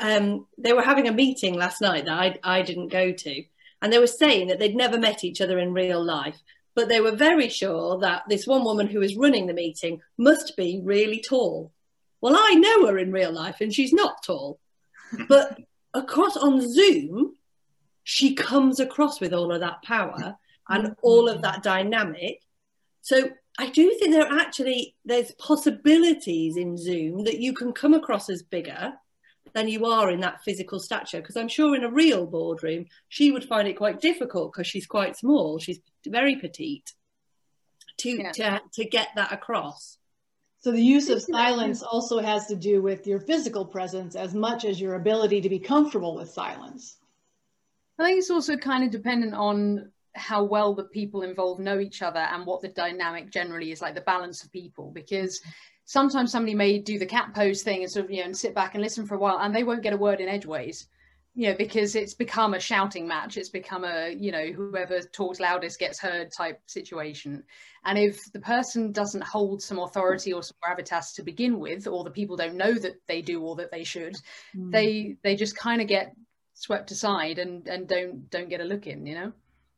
um, 0.00 0.46
they 0.56 0.72
were 0.72 0.82
having 0.82 1.08
a 1.08 1.12
meeting 1.12 1.54
last 1.54 1.80
night 1.80 2.04
that 2.04 2.18
I, 2.18 2.38
I 2.42 2.62
didn't 2.62 2.88
go 2.88 3.12
to, 3.12 3.44
and 3.82 3.92
they 3.92 3.98
were 3.98 4.06
saying 4.06 4.48
that 4.48 4.58
they'd 4.58 4.76
never 4.76 4.98
met 4.98 5.24
each 5.24 5.40
other 5.40 5.58
in 5.58 5.72
real 5.72 6.02
life, 6.02 6.38
but 6.74 6.88
they 6.88 7.00
were 7.00 7.16
very 7.16 7.48
sure 7.48 7.98
that 8.00 8.22
this 8.28 8.46
one 8.46 8.64
woman 8.64 8.86
who 8.86 9.00
was 9.00 9.16
running 9.16 9.46
the 9.46 9.54
meeting 9.54 10.00
must 10.16 10.56
be 10.56 10.80
really 10.82 11.20
tall. 11.20 11.72
Well, 12.20 12.36
I 12.36 12.54
know 12.54 12.86
her 12.86 12.98
in 12.98 13.12
real 13.12 13.32
life, 13.32 13.56
and 13.60 13.74
she's 13.74 13.92
not 13.92 14.22
tall, 14.24 14.60
but 15.28 15.58
across 15.92 16.36
on 16.36 16.60
Zoom, 16.60 17.34
she 18.04 18.34
comes 18.34 18.80
across 18.80 19.20
with 19.20 19.34
all 19.34 19.52
of 19.52 19.60
that 19.60 19.82
power 19.82 20.36
and 20.70 20.94
all 21.02 21.28
of 21.28 21.36
mm-hmm. 21.36 21.42
that 21.42 21.62
dynamic. 21.62 22.40
So 23.02 23.30
I 23.58 23.68
do 23.70 23.94
think 23.98 24.12
there 24.12 24.26
are 24.26 24.38
actually 24.38 24.96
there's 25.04 25.32
possibilities 25.32 26.56
in 26.56 26.76
Zoom 26.76 27.24
that 27.24 27.40
you 27.40 27.52
can 27.52 27.72
come 27.72 27.94
across 27.94 28.30
as 28.30 28.42
bigger 28.42 28.94
than 29.52 29.68
you 29.68 29.84
are 29.86 30.10
in 30.10 30.20
that 30.20 30.42
physical 30.44 30.78
stature. 30.78 31.20
Because 31.20 31.36
I'm 31.36 31.48
sure 31.48 31.74
in 31.74 31.84
a 31.84 31.90
real 31.90 32.26
boardroom, 32.26 32.86
she 33.08 33.32
would 33.32 33.44
find 33.44 33.66
it 33.68 33.76
quite 33.76 34.00
difficult 34.00 34.52
because 34.52 34.66
she's 34.66 34.86
quite 34.86 35.16
small. 35.16 35.58
She's 35.58 35.80
very 36.06 36.36
petite 36.36 36.92
to, 37.98 38.10
yeah. 38.10 38.32
to, 38.32 38.60
to 38.74 38.84
get 38.84 39.08
that 39.16 39.32
across. 39.32 39.98
So 40.60 40.72
the 40.72 40.82
use 40.82 41.08
of 41.08 41.22
silence 41.22 41.82
also 41.82 42.18
has 42.20 42.46
to 42.48 42.54
do 42.54 42.82
with 42.82 43.06
your 43.06 43.18
physical 43.18 43.64
presence 43.64 44.14
as 44.14 44.34
much 44.34 44.66
as 44.66 44.78
your 44.78 44.94
ability 44.94 45.40
to 45.40 45.48
be 45.48 45.58
comfortable 45.58 46.14
with 46.14 46.30
silence. 46.30 46.98
I 47.98 48.04
think 48.04 48.18
it's 48.18 48.30
also 48.30 48.56
kind 48.56 48.84
of 48.84 48.90
dependent 48.90 49.34
on 49.34 49.90
how 50.14 50.42
well 50.42 50.74
the 50.74 50.84
people 50.84 51.22
involved 51.22 51.60
know 51.60 51.78
each 51.78 52.02
other 52.02 52.20
and 52.20 52.46
what 52.46 52.60
the 52.60 52.68
dynamic 52.68 53.30
generally 53.30 53.70
is 53.70 53.80
like 53.80 53.94
the 53.94 54.00
balance 54.02 54.42
of 54.42 54.50
people 54.52 54.90
because 54.92 55.40
sometimes 55.84 56.32
somebody 56.32 56.54
may 56.54 56.78
do 56.78 56.98
the 56.98 57.06
cat 57.06 57.32
pose 57.34 57.62
thing 57.62 57.82
and 57.82 57.90
sort 57.90 58.04
of 58.04 58.10
you 58.10 58.18
know 58.18 58.24
and 58.24 58.36
sit 58.36 58.54
back 58.54 58.74
and 58.74 58.82
listen 58.82 59.06
for 59.06 59.14
a 59.14 59.18
while 59.18 59.38
and 59.38 59.54
they 59.54 59.64
won't 59.64 59.82
get 59.82 59.92
a 59.92 59.96
word 59.96 60.20
in 60.20 60.28
edgeways 60.28 60.88
you 61.34 61.48
know 61.48 61.54
because 61.56 61.94
it's 61.94 62.14
become 62.14 62.54
a 62.54 62.60
shouting 62.60 63.06
match. 63.06 63.36
It's 63.36 63.48
become 63.48 63.84
a 63.84 64.10
you 64.10 64.32
know 64.32 64.46
whoever 64.52 65.00
talks 65.00 65.40
loudest 65.40 65.78
gets 65.78 66.00
heard 66.00 66.32
type 66.32 66.60
situation. 66.66 67.44
And 67.84 67.98
if 67.98 68.20
the 68.32 68.40
person 68.40 68.92
doesn't 68.92 69.22
hold 69.22 69.62
some 69.62 69.78
authority 69.78 70.32
or 70.32 70.42
some 70.42 70.56
gravitas 70.62 71.14
to 71.14 71.22
begin 71.22 71.58
with 71.58 71.86
or 71.86 72.04
the 72.04 72.10
people 72.10 72.36
don't 72.36 72.56
know 72.56 72.74
that 72.74 73.00
they 73.06 73.22
do 73.22 73.40
or 73.42 73.56
that 73.56 73.70
they 73.70 73.84
should 73.84 74.16
mm. 74.56 74.70
they 74.72 75.16
they 75.22 75.36
just 75.36 75.56
kind 75.56 75.80
of 75.80 75.86
get 75.86 76.14
swept 76.54 76.90
aside 76.90 77.38
and 77.38 77.66
and 77.68 77.88
don't 77.88 78.28
don't 78.30 78.50
get 78.50 78.60
a 78.60 78.64
look 78.64 78.86
in 78.86 79.06
you 79.06 79.14
know 79.14 79.32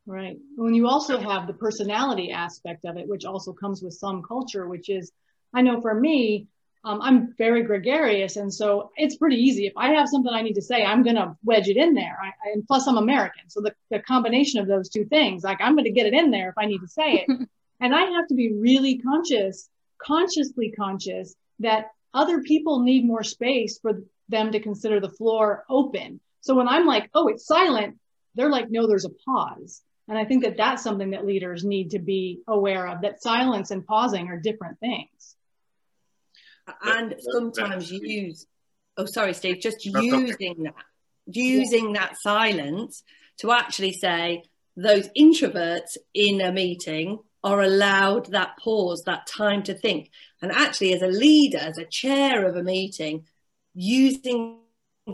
right 0.06 0.36
when 0.56 0.74
you 0.74 0.88
also 0.88 1.18
have 1.18 1.46
the 1.46 1.52
personality 1.52 2.32
aspect 2.32 2.84
of 2.84 2.96
it 2.96 3.06
which 3.06 3.24
also 3.24 3.52
comes 3.52 3.82
with 3.82 3.94
some 3.94 4.22
culture 4.22 4.66
which 4.66 4.88
is 4.88 5.12
I 5.54 5.62
know 5.62 5.80
for 5.80 5.94
me, 5.94 6.48
um, 6.84 7.00
I'm 7.00 7.34
very 7.38 7.62
gregarious, 7.62 8.36
and 8.36 8.52
so 8.52 8.90
it's 8.96 9.16
pretty 9.16 9.36
easy. 9.36 9.66
If 9.66 9.74
I 9.76 9.90
have 9.92 10.08
something 10.08 10.32
I 10.32 10.42
need 10.42 10.54
to 10.54 10.62
say, 10.62 10.82
I'm 10.82 11.02
going 11.02 11.16
to 11.16 11.36
wedge 11.44 11.68
it 11.68 11.76
in 11.76 11.94
there. 11.94 12.18
I, 12.20 12.32
and 12.52 12.66
plus, 12.66 12.88
I'm 12.88 12.96
American, 12.96 13.48
so 13.48 13.60
the, 13.60 13.74
the 13.90 14.00
combination 14.00 14.60
of 14.60 14.66
those 14.66 14.88
two 14.88 15.04
things, 15.04 15.44
like 15.44 15.58
I'm 15.60 15.74
going 15.74 15.84
to 15.84 15.92
get 15.92 16.06
it 16.06 16.14
in 16.14 16.30
there 16.30 16.48
if 16.48 16.58
I 16.58 16.66
need 16.66 16.80
to 16.80 16.88
say 16.88 17.24
it. 17.26 17.48
And 17.80 17.92
I 17.92 18.12
have 18.12 18.28
to 18.28 18.34
be 18.36 18.52
really 18.52 18.98
conscious, 18.98 19.68
consciously 20.00 20.70
conscious 20.70 21.34
that 21.58 21.88
other 22.14 22.40
people 22.40 22.78
need 22.78 23.04
more 23.04 23.24
space 23.24 23.80
for 23.80 24.04
them 24.28 24.52
to 24.52 24.60
consider 24.60 25.00
the 25.00 25.10
floor 25.10 25.64
open. 25.68 26.20
So 26.42 26.54
when 26.54 26.68
I'm 26.68 26.86
like, 26.86 27.10
oh, 27.12 27.26
it's 27.26 27.44
silent, 27.44 27.98
they're 28.36 28.50
like, 28.50 28.70
no, 28.70 28.86
there's 28.86 29.04
a 29.04 29.10
pause. 29.26 29.82
And 30.08 30.18
I 30.18 30.24
think 30.24 30.44
that 30.44 30.56
that's 30.56 30.82
something 30.82 31.10
that 31.10 31.24
leaders 31.24 31.64
need 31.64 31.90
to 31.90 31.98
be 31.98 32.42
aware 32.46 32.88
of 32.88 33.02
that 33.02 33.22
silence 33.22 33.70
and 33.70 33.86
pausing 33.86 34.28
are 34.28 34.38
different 34.38 34.78
things. 34.80 35.36
And 36.82 37.14
sometimes 37.18 37.90
you 37.90 38.00
use, 38.02 38.46
oh, 38.96 39.06
sorry, 39.06 39.34
Steve, 39.34 39.60
just 39.60 39.84
using 39.84 40.64
that, 40.64 40.74
using 41.26 41.92
that 41.94 42.16
silence 42.18 43.02
to 43.38 43.52
actually 43.52 43.92
say 43.92 44.44
those 44.76 45.08
introverts 45.16 45.96
in 46.14 46.40
a 46.40 46.52
meeting 46.52 47.18
are 47.44 47.62
allowed 47.62 48.26
that 48.26 48.56
pause, 48.58 49.02
that 49.04 49.26
time 49.26 49.62
to 49.64 49.74
think. 49.74 50.10
And 50.40 50.52
actually, 50.52 50.94
as 50.94 51.02
a 51.02 51.08
leader, 51.08 51.58
as 51.58 51.78
a 51.78 51.84
chair 51.84 52.46
of 52.46 52.56
a 52.56 52.62
meeting, 52.62 53.26
using 53.74 54.58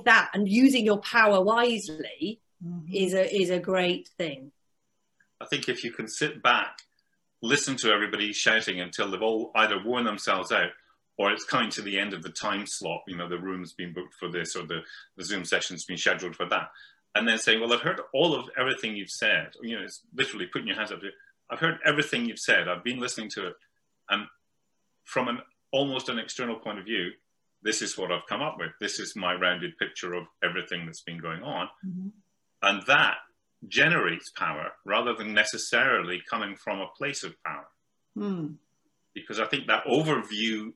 that 0.04 0.30
and 0.34 0.48
using 0.48 0.84
your 0.84 0.98
power 0.98 1.42
wisely 1.42 2.40
mm-hmm. 2.64 2.92
is 2.92 3.14
a 3.14 3.34
is 3.34 3.50
a 3.50 3.58
great 3.58 4.08
thing. 4.18 4.52
I 5.40 5.46
think 5.46 5.68
if 5.68 5.84
you 5.84 5.92
can 5.92 6.08
sit 6.08 6.42
back, 6.42 6.82
listen 7.42 7.76
to 7.76 7.92
everybody 7.92 8.32
shouting 8.32 8.80
until 8.80 9.10
they've 9.10 9.22
all 9.22 9.52
either 9.54 9.82
worn 9.84 10.04
themselves 10.04 10.50
out 10.50 10.70
or 11.18 11.32
it's 11.32 11.44
coming 11.44 11.70
to 11.70 11.82
the 11.82 11.98
end 11.98 12.14
of 12.14 12.22
the 12.22 12.30
time 12.30 12.64
slot, 12.66 13.02
you 13.08 13.16
know, 13.16 13.28
the 13.28 13.38
room's 13.38 13.72
been 13.72 13.92
booked 13.92 14.14
for 14.14 14.30
this 14.30 14.54
or 14.54 14.64
the, 14.66 14.80
the 15.16 15.24
Zoom 15.24 15.44
session's 15.44 15.84
been 15.84 15.96
scheduled 15.96 16.36
for 16.36 16.46
that. 16.48 16.70
And 17.14 17.26
then 17.26 17.38
saying, 17.38 17.60
well, 17.60 17.72
I've 17.72 17.80
heard 17.80 18.00
all 18.14 18.34
of 18.34 18.48
everything 18.56 18.94
you've 18.94 19.10
said. 19.10 19.48
You 19.60 19.76
know, 19.76 19.82
it's 19.82 20.02
literally 20.14 20.46
putting 20.46 20.68
your 20.68 20.76
hands 20.76 20.92
up. 20.92 21.00
I've 21.50 21.58
heard 21.58 21.78
everything 21.84 22.26
you've 22.26 22.38
said. 22.38 22.68
I've 22.68 22.84
been 22.84 23.00
listening 23.00 23.30
to 23.30 23.48
it. 23.48 23.54
And 24.10 24.26
from 25.04 25.26
an 25.26 25.40
almost 25.72 26.08
an 26.08 26.18
external 26.18 26.56
point 26.56 26.78
of 26.78 26.84
view, 26.84 27.10
this 27.62 27.82
is 27.82 27.98
what 27.98 28.12
I've 28.12 28.26
come 28.28 28.42
up 28.42 28.56
with. 28.58 28.70
This 28.80 29.00
is 29.00 29.16
my 29.16 29.34
rounded 29.34 29.76
picture 29.78 30.14
of 30.14 30.26
everything 30.44 30.86
that's 30.86 31.02
been 31.02 31.18
going 31.18 31.42
on. 31.42 31.68
Mm-hmm. 31.84 32.08
And 32.62 32.82
that 32.86 33.16
generates 33.66 34.30
power 34.30 34.72
rather 34.84 35.14
than 35.14 35.34
necessarily 35.34 36.22
coming 36.30 36.54
from 36.56 36.80
a 36.80 36.88
place 36.96 37.24
of 37.24 37.34
power. 37.44 37.66
Mm. 38.16 38.56
Because 39.14 39.40
I 39.40 39.46
think 39.46 39.66
that 39.66 39.84
overview 39.84 40.72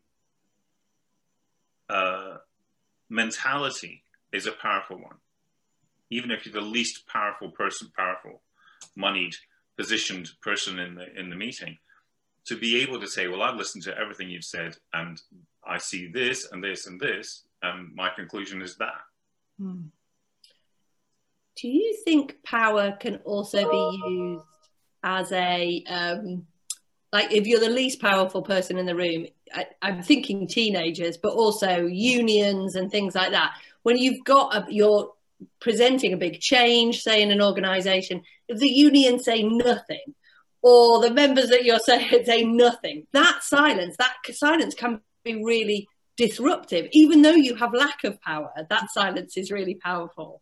uh, 1.88 2.38
mentality 3.08 4.02
is 4.32 4.46
a 4.46 4.52
powerful 4.52 4.96
one. 4.96 5.16
Even 6.10 6.30
if 6.30 6.44
you're 6.44 6.52
the 6.52 6.60
least 6.60 7.06
powerful 7.06 7.50
person, 7.50 7.90
powerful, 7.96 8.42
moneyed, 8.96 9.34
positioned 9.76 10.30
person 10.42 10.78
in 10.78 10.94
the 10.94 11.06
in 11.18 11.30
the 11.30 11.36
meeting, 11.36 11.78
to 12.46 12.56
be 12.56 12.82
able 12.82 13.00
to 13.00 13.06
say, 13.06 13.28
"Well, 13.28 13.42
I've 13.42 13.56
listened 13.56 13.84
to 13.84 13.96
everything 13.96 14.28
you've 14.28 14.44
said, 14.44 14.76
and 14.92 15.20
I 15.66 15.78
see 15.78 16.08
this 16.08 16.50
and 16.50 16.62
this 16.62 16.86
and 16.86 17.00
this, 17.00 17.44
and 17.62 17.94
my 17.94 18.10
conclusion 18.10 18.60
is 18.60 18.76
that." 18.76 19.00
Hmm. 19.58 19.84
Do 21.56 21.68
you 21.68 21.99
think 22.04 22.42
power 22.44 22.97
can 22.99 23.16
also 23.25 23.71
be 23.71 24.00
used 24.09 24.44
as 25.02 25.30
a 25.32 25.85
um, 25.88 26.47
like 27.12 27.32
if 27.32 27.47
you're 27.47 27.61
the 27.61 27.68
least 27.68 28.00
powerful 28.00 28.42
person 28.42 28.78
in 28.78 28.87
the 28.87 28.97
room? 28.97 29.26
I, 29.54 29.66
am 29.82 30.02
thinking 30.02 30.49
teenagers, 30.49 31.18
but 31.18 31.32
also 31.32 31.87
unions 31.87 32.75
and 32.75 32.90
things 32.90 33.14
like 33.14 33.32
that. 33.32 33.52
When 33.82 33.99
you've 33.99 34.25
got 34.25 34.54
a, 34.54 34.66
you're 34.73 35.12
presenting 35.61 36.12
a 36.12 36.16
big 36.16 36.40
change, 36.40 37.02
say 37.02 37.23
in 37.23 37.30
an 37.30 37.42
organisation, 37.42 38.23
if 38.49 38.59
the 38.59 38.68
union 38.68 39.18
say 39.18 39.42
nothing, 39.42 40.14
or 40.62 41.02
the 41.02 41.12
members 41.12 41.50
that 41.50 41.64
you're 41.64 41.78
saying 41.80 42.25
say 42.25 42.44
nothing, 42.44 43.06
that 43.12 43.42
silence, 43.42 43.97
that 43.99 44.14
silence 44.32 44.75
can 44.75 45.00
be 45.25 45.42
really 45.44 45.87
disruptive. 46.16 46.88
Even 46.92 47.23
though 47.23 47.32
you 47.32 47.56
have 47.56 47.75
lack 47.75 48.04
of 48.04 48.21
power, 48.23 48.50
that 48.71 48.90
silence 48.90 49.37
is 49.37 49.50
really 49.50 49.75
powerful. 49.75 50.40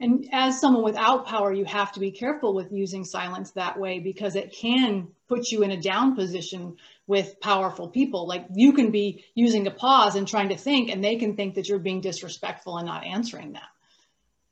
And 0.00 0.28
as 0.32 0.60
someone 0.60 0.82
without 0.82 1.26
power, 1.26 1.52
you 1.52 1.64
have 1.64 1.92
to 1.92 2.00
be 2.00 2.10
careful 2.10 2.52
with 2.52 2.72
using 2.72 3.04
silence 3.04 3.52
that 3.52 3.78
way 3.78 4.00
because 4.00 4.34
it 4.34 4.52
can 4.52 5.08
put 5.28 5.50
you 5.50 5.62
in 5.62 5.70
a 5.70 5.80
down 5.80 6.16
position 6.16 6.76
with 7.06 7.38
powerful 7.40 7.88
people. 7.88 8.26
Like 8.26 8.46
you 8.52 8.72
can 8.72 8.90
be 8.90 9.24
using 9.34 9.66
a 9.66 9.70
pause 9.70 10.16
and 10.16 10.26
trying 10.26 10.48
to 10.48 10.56
think, 10.56 10.90
and 10.90 11.02
they 11.02 11.16
can 11.16 11.36
think 11.36 11.54
that 11.54 11.68
you're 11.68 11.78
being 11.78 12.00
disrespectful 12.00 12.76
and 12.78 12.86
not 12.86 13.04
answering 13.04 13.52
them. 13.52 13.62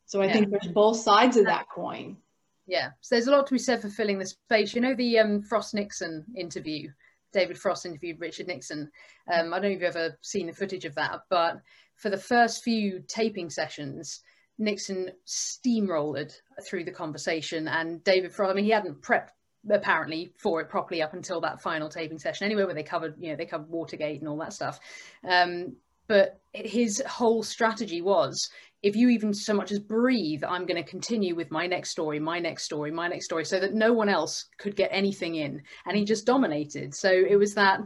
So 0.06 0.20
I 0.20 0.26
yeah. 0.26 0.32
think 0.32 0.50
there's 0.50 0.68
both 0.68 0.98
sides 0.98 1.36
of 1.36 1.46
that 1.46 1.68
coin. 1.68 2.18
Yeah. 2.66 2.90
So 3.00 3.14
there's 3.14 3.26
a 3.26 3.32
lot 3.32 3.46
to 3.48 3.54
be 3.54 3.58
said 3.58 3.82
for 3.82 3.88
filling 3.88 4.18
the 4.18 4.26
space. 4.26 4.74
You 4.74 4.80
know, 4.80 4.94
the 4.94 5.18
um, 5.18 5.42
Frost 5.42 5.74
Nixon 5.74 6.24
interview, 6.36 6.90
David 7.32 7.58
Frost 7.58 7.86
interviewed 7.86 8.20
Richard 8.20 8.46
Nixon. 8.46 8.90
Um, 9.32 9.52
I 9.52 9.56
don't 9.56 9.62
know 9.62 9.68
if 9.68 9.72
you've 9.80 9.96
ever 9.96 10.18
seen 10.20 10.46
the 10.46 10.52
footage 10.52 10.84
of 10.84 10.94
that, 10.94 11.22
but 11.28 11.60
for 11.96 12.10
the 12.10 12.18
first 12.18 12.62
few 12.62 13.02
taping 13.08 13.50
sessions, 13.50 14.20
Nixon 14.58 15.10
steamrolled 15.26 16.32
through 16.66 16.84
the 16.84 16.90
conversation, 16.90 17.68
and 17.68 18.02
David 18.04 18.32
Frost. 18.32 18.50
I 18.50 18.54
mean, 18.54 18.64
he 18.64 18.70
hadn't 18.70 19.02
prepped 19.02 19.30
apparently 19.70 20.32
for 20.38 20.60
it 20.60 20.68
properly 20.68 21.02
up 21.02 21.14
until 21.14 21.40
that 21.40 21.62
final 21.62 21.88
taping 21.88 22.18
session 22.18 22.44
anyway 22.44 22.64
where 22.64 22.74
they 22.74 22.82
covered 22.82 23.14
you 23.18 23.30
know 23.30 23.36
they 23.36 23.46
covered 23.46 23.68
watergate 23.68 24.20
and 24.20 24.28
all 24.28 24.36
that 24.36 24.52
stuff 24.52 24.80
um, 25.28 25.76
but 26.08 26.40
his 26.52 27.02
whole 27.06 27.42
strategy 27.42 28.02
was 28.02 28.50
if 28.82 28.96
you 28.96 29.08
even 29.08 29.32
so 29.32 29.54
much 29.54 29.70
as 29.70 29.78
breathe 29.78 30.42
i'm 30.42 30.66
going 30.66 30.82
to 30.82 30.90
continue 30.90 31.36
with 31.36 31.50
my 31.52 31.66
next 31.66 31.90
story 31.90 32.18
my 32.18 32.40
next 32.40 32.64
story 32.64 32.90
my 32.90 33.06
next 33.06 33.24
story 33.24 33.44
so 33.44 33.60
that 33.60 33.72
no 33.72 33.92
one 33.92 34.08
else 34.08 34.46
could 34.58 34.74
get 34.74 34.90
anything 34.92 35.36
in 35.36 35.62
and 35.86 35.96
he 35.96 36.04
just 36.04 36.26
dominated 36.26 36.92
so 36.92 37.10
it 37.10 37.36
was 37.36 37.54
that 37.54 37.80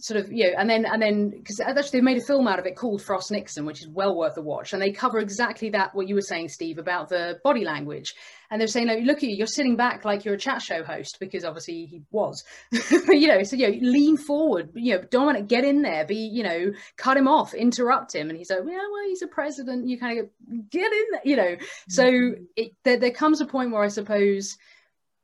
sort 0.00 0.20
of 0.20 0.30
you 0.30 0.44
know 0.44 0.52
and 0.56 0.70
then 0.70 0.84
and 0.84 1.02
then 1.02 1.30
because 1.30 1.60
actually 1.60 1.98
they 1.98 2.04
made 2.04 2.18
a 2.18 2.24
film 2.24 2.46
out 2.46 2.58
of 2.58 2.66
it 2.66 2.76
called 2.76 3.02
frost 3.02 3.30
nixon 3.30 3.66
which 3.66 3.80
is 3.80 3.88
well 3.88 4.16
worth 4.16 4.36
a 4.36 4.40
watch 4.40 4.72
and 4.72 4.80
they 4.80 4.92
cover 4.92 5.18
exactly 5.18 5.70
that 5.70 5.94
what 5.94 6.06
you 6.06 6.14
were 6.14 6.20
saying 6.20 6.48
steve 6.48 6.78
about 6.78 7.08
the 7.08 7.38
body 7.44 7.64
language. 7.64 8.14
And 8.50 8.58
they're 8.58 8.68
saying 8.68 8.88
like 8.88 9.04
look 9.04 9.18
at 9.18 9.24
you 9.24 9.36
you're 9.36 9.46
sitting 9.46 9.76
back 9.76 10.04
like 10.04 10.24
you're 10.24 10.34
a 10.34 10.38
chat 10.38 10.62
show 10.62 10.82
host 10.82 11.18
because 11.20 11.44
obviously 11.44 11.84
he 11.84 12.02
was. 12.10 12.44
But 13.06 13.18
you 13.18 13.28
know 13.28 13.42
so 13.42 13.56
you 13.56 13.70
know 13.70 13.90
lean 13.90 14.16
forward 14.16 14.70
you 14.74 14.96
know 14.96 15.04
dominant 15.10 15.48
get 15.48 15.64
in 15.64 15.82
there 15.82 16.06
be 16.06 16.16
you 16.16 16.42
know 16.42 16.72
cut 16.96 17.16
him 17.16 17.28
off 17.28 17.52
interrupt 17.52 18.14
him. 18.14 18.30
And 18.30 18.38
he's 18.38 18.50
like 18.50 18.60
yeah 18.60 18.86
well 18.92 19.06
he's 19.06 19.22
a 19.22 19.26
president. 19.26 19.88
You 19.88 19.98
kind 19.98 20.18
of 20.18 20.24
go, 20.26 20.62
get 20.70 20.92
in 20.92 21.04
there 21.12 21.20
you 21.24 21.36
know. 21.36 21.56
So 21.88 22.04
mm-hmm. 22.04 22.42
it 22.56 22.72
there, 22.84 22.96
there 22.96 23.10
comes 23.10 23.40
a 23.40 23.46
point 23.46 23.70
where 23.70 23.82
i 23.82 23.88
suppose 23.88 24.56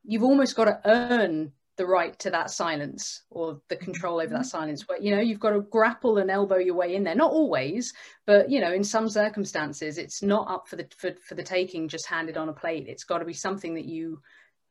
you've 0.04 0.22
almost 0.22 0.54
got 0.54 0.66
to 0.66 0.80
earn 0.84 1.52
the 1.76 1.86
right 1.86 2.16
to 2.20 2.30
that 2.30 2.50
silence 2.50 3.22
or 3.30 3.60
the 3.68 3.76
control 3.76 4.20
over 4.20 4.28
that 4.28 4.40
mm-hmm. 4.40 4.44
silence. 4.44 4.84
But 4.86 5.02
you 5.02 5.14
know 5.14 5.20
you've 5.20 5.40
got 5.40 5.50
to 5.50 5.60
grapple 5.60 6.18
and 6.18 6.30
elbow 6.30 6.58
your 6.58 6.74
way 6.74 6.94
in 6.94 7.04
there. 7.04 7.14
Not 7.14 7.32
always 7.32 7.92
but 8.26 8.50
you 8.50 8.60
know 8.60 8.72
in 8.72 8.84
some 8.84 9.08
circumstances 9.08 9.98
it's 9.98 10.22
not 10.22 10.50
up 10.50 10.68
for 10.68 10.76
the 10.76 10.86
for, 10.96 11.12
for 11.26 11.34
the 11.34 11.42
taking 11.42 11.88
just 11.88 12.06
handed 12.06 12.36
on 12.36 12.48
a 12.48 12.52
plate. 12.52 12.86
It's 12.88 13.04
got 13.04 13.18
to 13.18 13.24
be 13.24 13.32
something 13.32 13.74
that 13.74 13.86
you 13.86 14.20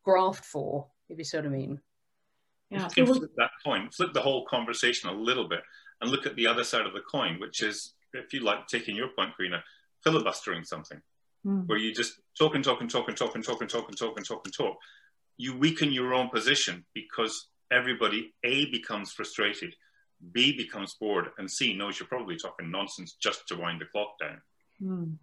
graft 0.04 0.46
for 0.46 0.88
if 1.10 1.18
you 1.18 1.24
sort 1.24 1.46
of 1.46 1.52
mean. 1.52 1.80
Yeah 2.70 2.88
flip 2.88 3.32
that 3.38 3.52
coin. 3.64 3.90
Flip 3.92 4.14
the 4.14 4.22
whole 4.22 4.46
conversation 4.46 5.10
a 5.10 5.14
little 5.14 5.48
bit 5.48 5.62
and 6.02 6.10
look 6.10 6.26
at 6.26 6.36
the 6.36 6.48
other 6.48 6.64
side 6.64 6.86
of 6.86 6.94
the 6.94 7.02
coin 7.02 7.40
which 7.40 7.62
is 7.62 7.94
if 8.14 8.34
you 8.34 8.42
like 8.42 8.68
taking 8.68 8.96
your 8.96 9.10
point 9.10 9.32
Karina 9.38 9.64
filibustering 10.04 10.64
something. 10.64 11.02
Mm. 11.46 11.68
where 11.68 11.78
you 11.78 11.94
just 11.94 12.22
talk 12.40 12.56
and 12.56 12.64
talk 12.64 12.80
and 12.80 12.90
talk 12.90 13.10
and 13.10 13.18
talk 13.18 13.36
and 13.36 13.44
talk 13.44 13.60
and 13.60 13.70
talk 13.70 13.90
and 13.90 13.98
talk 13.98 14.16
and 14.16 14.26
talk 14.26 14.42
and 14.46 14.54
talk 14.54 14.78
you 15.38 15.58
weaken 15.58 15.92
your 15.92 16.14
own 16.14 16.30
position 16.30 16.86
because 16.94 17.48
everybody 17.72 18.34
A 18.44 18.70
becomes 18.72 19.12
frustrated, 19.12 19.74
B 20.32 20.56
becomes 20.56 20.96
bored, 21.00 21.28
and 21.38 21.50
C 21.50 21.74
knows 21.74 22.00
you're 22.00 22.08
probably 22.08 22.38
talking 22.38 22.72
nonsense 22.72 23.16
just 23.22 23.48
to 23.48 23.56
wind 23.56 23.82
the 23.82 23.86
clock 23.86 24.16
down. 24.20 24.42
Mm. 24.82 25.18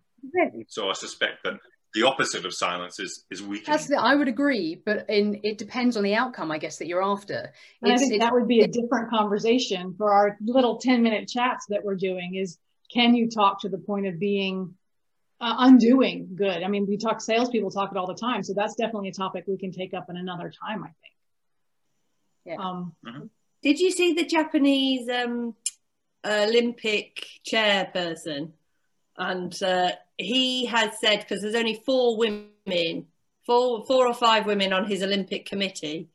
So 0.69 0.91
I 0.91 0.93
suspect 0.93 1.45
that 1.45 1.55
the 1.95 2.05
opposite 2.05 2.45
of 2.45 2.55
silence 2.55 3.01
is 3.01 3.25
is 3.31 3.43
weakening. 3.43 3.73
That's 3.73 3.89
the, 3.89 3.97
I 3.97 4.15
would 4.15 4.29
agree, 4.29 4.81
but 4.85 5.07
in 5.09 5.41
it 5.43 5.59
depends 5.59 5.97
on 5.97 6.03
the 6.03 6.15
outcome, 6.15 6.51
I 6.51 6.59
guess, 6.59 6.79
that 6.79 6.87
you're 6.87 7.03
after. 7.03 7.53
And 7.83 7.93
I 7.93 7.97
think 7.97 8.21
that 8.21 8.33
would 8.33 8.47
be 8.47 8.61
a 8.61 8.69
different 8.69 9.11
conversation 9.11 9.95
for 9.97 10.13
our 10.13 10.37
little 10.41 10.79
10 10.79 11.03
minute 11.03 11.29
chats 11.29 11.67
that 11.69 11.85
we're 11.85 11.97
doing 11.97 12.35
is 12.37 12.59
can 12.93 13.15
you 13.15 13.29
talk 13.29 13.61
to 13.63 13.69
the 13.69 13.79
point 13.79 14.07
of 14.07 14.19
being 14.19 14.75
uh, 15.41 15.57
undoing 15.59 16.31
good. 16.35 16.63
I 16.63 16.69
mean, 16.69 16.87
we 16.87 16.97
talk 16.97 17.21
salespeople 17.21 17.71
talk 17.71 17.91
it 17.91 17.97
all 17.97 18.07
the 18.07 18.15
time, 18.15 18.43
so 18.43 18.53
that's 18.55 18.75
definitely 18.75 19.09
a 19.09 19.13
topic 19.13 19.45
we 19.47 19.57
can 19.57 19.73
take 19.73 19.95
up 19.95 20.11
in 20.11 20.17
another 20.17 20.51
time. 20.51 20.83
I 20.85 20.89
think. 20.89 21.15
Yeah. 22.45 22.57
Um, 22.57 22.95
mm-hmm. 23.07 23.27
Did 23.63 23.79
you 23.79 23.91
see 23.91 24.13
the 24.13 24.25
Japanese 24.25 25.09
um, 25.09 25.55
Olympic 26.25 27.27
chairperson? 27.47 28.53
And 29.17 29.63
uh, 29.63 29.93
he 30.17 30.67
has 30.67 30.99
said 31.01 31.21
because 31.21 31.43
there's 31.43 31.55
only 31.55 31.83
four 31.87 32.17
women, 32.19 33.07
four 33.47 33.85
four 33.87 34.07
or 34.07 34.15
five 34.15 34.47
women 34.47 34.73
on 34.73 34.87
his 34.87 35.03
Olympic 35.03 35.47
committee, 35.47 36.09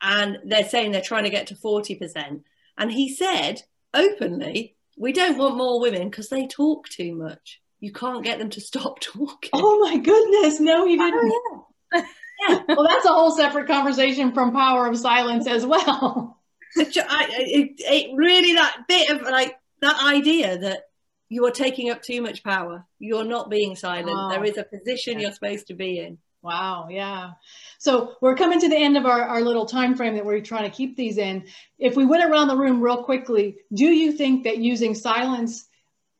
and 0.00 0.38
they're 0.44 0.68
saying 0.68 0.92
they're 0.92 1.00
trying 1.00 1.24
to 1.24 1.30
get 1.30 1.48
to 1.48 1.56
forty 1.56 1.96
percent. 1.96 2.42
And 2.76 2.92
he 2.92 3.12
said 3.12 3.62
openly, 3.92 4.76
"We 4.96 5.12
don't 5.12 5.38
want 5.38 5.56
more 5.56 5.80
women 5.80 6.10
because 6.10 6.28
they 6.28 6.46
talk 6.46 6.88
too 6.88 7.14
much." 7.16 7.60
You 7.80 7.92
can't 7.92 8.24
get 8.24 8.38
them 8.38 8.50
to 8.50 8.60
stop 8.60 9.00
talking. 9.00 9.50
Oh 9.52 9.80
my 9.80 9.96
goodness! 9.96 10.60
No, 10.60 10.86
he 10.86 10.96
didn't. 10.96 11.32
Oh, 11.32 11.64
yeah. 11.92 12.00
yeah. 12.00 12.04
Well, 12.68 12.86
that's 12.88 13.04
a 13.04 13.08
whole 13.08 13.32
separate 13.32 13.66
conversation 13.66 14.32
from 14.32 14.52
power 14.52 14.86
of 14.86 14.96
silence 14.96 15.48
as 15.48 15.66
well. 15.66 16.38
it, 16.76 16.96
it 17.80 18.16
really 18.16 18.54
that 18.54 18.84
bit 18.86 19.10
of 19.10 19.22
like 19.22 19.56
that 19.80 20.00
idea 20.04 20.56
that 20.58 20.84
you 21.28 21.44
are 21.46 21.50
taking 21.50 21.90
up 21.90 22.02
too 22.02 22.22
much 22.22 22.44
power. 22.44 22.86
You're 22.98 23.24
not 23.24 23.50
being 23.50 23.76
silent. 23.76 24.16
Oh, 24.16 24.30
there 24.30 24.44
is 24.44 24.56
a 24.56 24.64
position 24.64 25.14
yeah. 25.14 25.26
you're 25.26 25.32
supposed 25.32 25.66
to 25.66 25.74
be 25.74 25.98
in. 25.98 26.18
Wow, 26.42 26.86
yeah. 26.88 27.32
So 27.78 28.14
we're 28.20 28.36
coming 28.36 28.60
to 28.60 28.68
the 28.68 28.76
end 28.76 28.96
of 28.96 29.06
our, 29.06 29.22
our 29.22 29.40
little 29.40 29.66
time 29.66 29.96
frame 29.96 30.14
that 30.14 30.24
we're 30.24 30.40
trying 30.40 30.70
to 30.70 30.74
keep 30.74 30.96
these 30.96 31.18
in. 31.18 31.44
If 31.78 31.96
we 31.96 32.06
went 32.06 32.24
around 32.24 32.48
the 32.48 32.56
room 32.56 32.80
real 32.80 33.02
quickly, 33.02 33.56
do 33.74 33.86
you 33.86 34.12
think 34.12 34.44
that 34.44 34.58
using 34.58 34.94
silence 34.94 35.67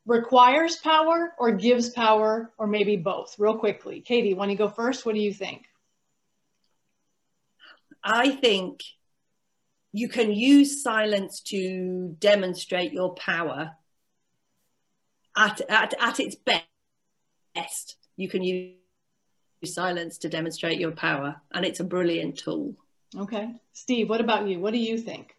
requires 0.09 0.77
power 0.77 1.35
or 1.38 1.53
gives 1.53 1.91
power 1.91 2.50
or 2.59 2.67
maybe 2.67 2.97
both? 2.97 3.38
Real 3.38 3.59
quickly. 3.59 4.00
Katy, 4.00 4.35
want 4.35 4.50
to 4.50 4.57
go 4.57 4.69
first? 4.69 5.05
What 5.05 5.15
do 5.15 5.21
you 5.21 5.33
think? 5.33 5.67
I 8.03 8.31
think 8.31 8.83
you 9.93 10.09
can 10.09 10.33
use 10.33 10.83
silence 10.83 11.41
to 11.41 12.17
demonstrate 12.19 12.93
your 12.93 13.15
power 13.15 13.73
at, 15.37 15.61
at, 15.69 15.95
at 16.00 16.21
its 16.21 16.37
best. 17.55 17.97
You 18.17 18.29
can 18.29 18.43
use 18.43 18.75
silence 19.65 20.19
to 20.19 20.29
demonstrate 20.29 20.81
your 20.81 20.93
power, 20.93 21.37
and 21.53 21.65
it's 21.65 21.81
a 21.81 21.85
brilliant 21.85 22.38
tool. 22.38 22.75
Okay. 23.17 23.55
Steve, 23.73 24.09
what 24.09 24.21
about 24.21 24.49
you? 24.49 24.59
What 24.59 24.73
do 24.73 24.79
you 24.79 24.97
think? 24.99 25.35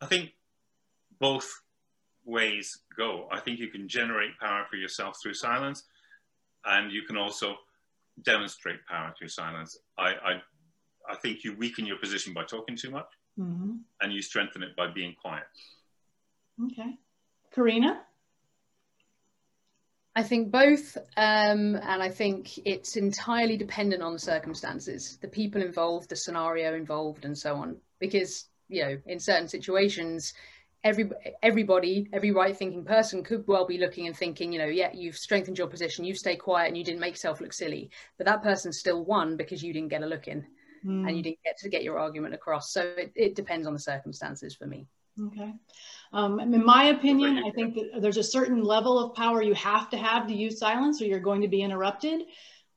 I 0.00 0.06
think 0.06 0.32
both 1.18 1.62
ways 2.24 2.78
go. 2.96 3.28
I 3.30 3.40
think 3.40 3.58
you 3.58 3.68
can 3.68 3.88
generate 3.88 4.38
power 4.40 4.64
for 4.70 4.76
yourself 4.76 5.16
through 5.22 5.34
silence, 5.34 5.84
and 6.64 6.92
you 6.92 7.02
can 7.02 7.16
also 7.16 7.56
demonstrate 8.22 8.84
power 8.86 9.14
through 9.18 9.28
silence. 9.28 9.78
I, 9.98 10.08
I, 10.10 10.42
I 11.08 11.16
think 11.16 11.44
you 11.44 11.56
weaken 11.56 11.86
your 11.86 11.98
position 11.98 12.32
by 12.32 12.44
talking 12.44 12.76
too 12.76 12.90
much, 12.90 13.08
mm-hmm. 13.38 13.72
and 14.00 14.12
you 14.12 14.22
strengthen 14.22 14.62
it 14.62 14.76
by 14.76 14.88
being 14.88 15.14
quiet. 15.20 15.44
Okay. 16.64 16.96
Karina? 17.54 18.00
I 20.14 20.22
think 20.22 20.50
both, 20.50 20.98
um, 21.16 21.74
and 21.74 22.02
I 22.02 22.10
think 22.10 22.58
it's 22.66 22.96
entirely 22.96 23.56
dependent 23.56 24.02
on 24.02 24.12
the 24.12 24.18
circumstances, 24.18 25.18
the 25.22 25.28
people 25.28 25.62
involved, 25.62 26.10
the 26.10 26.16
scenario 26.16 26.74
involved, 26.74 27.24
and 27.24 27.36
so 27.36 27.56
on. 27.56 27.78
Because 27.98 28.46
you 28.68 28.84
know, 28.84 28.98
in 29.06 29.18
certain 29.18 29.48
situations, 29.48 30.34
every 30.84 31.10
everybody, 31.42 32.08
every 32.12 32.30
right-thinking 32.30 32.84
person 32.84 33.22
could 33.22 33.46
well 33.46 33.66
be 33.66 33.78
looking 33.78 34.06
and 34.06 34.16
thinking, 34.16 34.52
you 34.52 34.58
know, 34.58 34.66
yeah, 34.66 34.90
you've 34.92 35.16
strengthened 35.16 35.58
your 35.58 35.68
position, 35.68 36.04
you 36.04 36.14
stay 36.14 36.36
quiet, 36.36 36.68
and 36.68 36.76
you 36.76 36.84
didn't 36.84 37.00
make 37.00 37.12
yourself 37.12 37.40
look 37.40 37.52
silly, 37.52 37.90
but 38.18 38.26
that 38.26 38.42
person 38.42 38.72
still 38.72 39.04
won 39.04 39.36
because 39.36 39.62
you 39.62 39.72
didn't 39.72 39.90
get 39.90 40.02
a 40.02 40.06
look 40.06 40.28
in, 40.28 40.44
mm. 40.84 41.06
and 41.06 41.16
you 41.16 41.22
didn't 41.22 41.42
get 41.44 41.58
to 41.58 41.68
get 41.68 41.82
your 41.82 41.98
argument 41.98 42.34
across. 42.34 42.72
So 42.72 42.80
it, 42.96 43.12
it 43.14 43.34
depends 43.34 43.66
on 43.66 43.72
the 43.72 43.78
circumstances 43.78 44.54
for 44.54 44.66
me. 44.66 44.86
Okay. 45.20 45.52
Um, 46.12 46.40
in 46.40 46.64
my 46.64 46.84
opinion, 46.84 47.42
I 47.46 47.50
think 47.50 47.74
that 47.74 48.00
there's 48.00 48.16
a 48.16 48.22
certain 48.22 48.62
level 48.62 48.98
of 48.98 49.14
power 49.14 49.42
you 49.42 49.54
have 49.54 49.90
to 49.90 49.98
have 49.98 50.26
to 50.26 50.34
use 50.34 50.58
silence 50.58 51.02
or 51.02 51.04
you're 51.04 51.20
going 51.20 51.42
to 51.42 51.48
be 51.48 51.62
interrupted. 51.62 52.22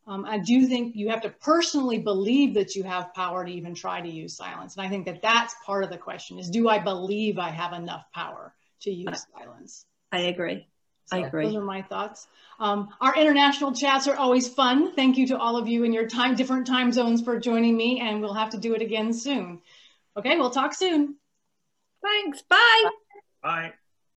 Um, 0.08 0.24
I 0.26 0.38
do 0.38 0.68
think 0.68 0.96
you 0.96 1.10
have 1.10 1.22
to 1.22 1.30
personally 1.30 1.98
believe 1.98 2.54
that 2.54 2.76
you 2.76 2.84
have 2.84 3.14
power 3.14 3.44
to 3.44 3.52
even 3.52 3.74
try 3.74 4.02
to 4.02 4.10
use 4.10 4.36
silence. 4.36 4.78
And 4.78 4.86
I 4.86 4.90
think 4.90 5.06
that 5.06 5.22
that's 5.22 5.56
part 5.66 5.84
of 5.84 5.90
the 5.90 5.98
question 5.98 6.38
is, 6.38 6.50
do 6.50 6.70
I 6.70 6.78
believe 6.78 7.40
I 7.40 7.50
have 7.50 7.74
enough 7.74 8.06
power 8.14 8.54
to 8.82 8.92
use 8.92 9.26
silence? 9.36 9.86
I 10.12 10.20
agree. 10.22 10.68
So 11.06 11.18
I 11.18 11.28
agree. 11.28 11.46
Those 11.46 11.56
are 11.56 11.62
my 11.62 11.82
thoughts. 11.82 12.28
Um, 12.60 12.90
our 13.02 13.16
international 13.16 13.74
chats 13.74 14.08
are 14.08 14.16
always 14.16 14.48
fun. 14.48 14.94
Thank 14.96 15.18
you 15.18 15.28
to 15.28 15.38
all 15.38 15.58
of 15.58 15.68
you 15.68 15.84
in 15.84 15.94
your 15.94 16.08
time, 16.08 16.36
different 16.36 16.68
time 16.68 16.92
zones 16.92 17.22
for 17.22 17.40
joining 17.40 17.76
me, 17.76 18.00
and 18.00 18.22
we'll 18.22 18.34
have 18.34 18.52
to 18.52 18.58
do 18.58 18.74
it 18.74 18.82
again 18.82 19.14
soon. 19.14 19.62
Okay, 20.18 20.38
we'll 20.38 20.52
talk 20.52 20.74
soon. 20.74 21.16
Thanks. 22.02 22.42
Bye. 22.44 22.90
Bye. 23.42 23.74